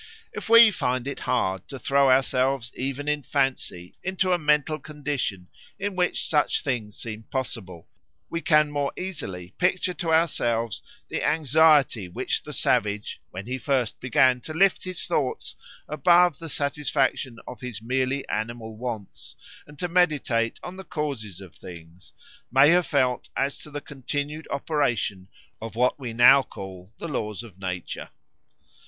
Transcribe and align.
If 0.33 0.49
we 0.49 0.71
find 0.71 1.07
it 1.07 1.19
hard 1.19 1.67
to 1.67 1.77
throw 1.77 2.09
ourselves 2.09 2.71
even 2.73 3.07
in 3.07 3.21
fancy 3.21 3.93
into 4.03 4.31
a 4.33 4.39
mental 4.39 4.79
condition 4.79 5.47
in 5.77 5.95
which 5.95 6.25
such 6.25 6.63
things 6.63 6.99
seem 6.99 7.21
possible, 7.29 7.87
we 8.27 8.41
can 8.41 8.71
more 8.71 8.91
easily 8.97 9.51
picture 9.59 9.93
to 9.93 10.11
ourselves 10.11 10.81
the 11.07 11.23
anxiety 11.23 12.07
which 12.09 12.41
the 12.41 12.51
savage, 12.51 13.21
when 13.29 13.45
he 13.45 13.59
first 13.59 13.99
began 13.99 14.41
to 14.41 14.55
lift 14.55 14.85
his 14.85 15.05
thoughts 15.05 15.55
above 15.87 16.39
the 16.39 16.49
satisfaction 16.49 17.37
of 17.47 17.61
his 17.61 17.79
merely 17.79 18.27
animal 18.27 18.75
wants, 18.75 19.35
and 19.67 19.77
to 19.77 19.87
meditate 19.87 20.59
on 20.63 20.77
the 20.77 20.83
causes 20.83 21.39
of 21.41 21.53
things, 21.53 22.11
may 22.51 22.69
have 22.69 22.87
felt 22.87 23.29
as 23.37 23.59
to 23.59 23.69
the 23.69 23.81
continued 23.81 24.47
operation 24.49 25.27
of 25.61 25.75
what 25.75 25.99
we 25.99 26.11
now 26.11 26.41
call 26.41 26.91
the 26.97 27.07
laws 27.07 27.43
of 27.43 27.59
nature. 27.59 28.09